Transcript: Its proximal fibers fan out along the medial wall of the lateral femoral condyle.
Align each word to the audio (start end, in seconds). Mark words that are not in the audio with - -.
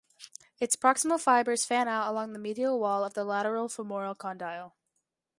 Its 0.59 0.75
proximal 0.75 1.19
fibers 1.19 1.63
fan 1.63 1.87
out 1.87 2.09
along 2.11 2.33
the 2.33 2.39
medial 2.39 2.79
wall 2.79 3.03
of 3.03 3.13
the 3.13 3.23
lateral 3.23 3.69
femoral 3.69 4.15
condyle. 4.15 4.75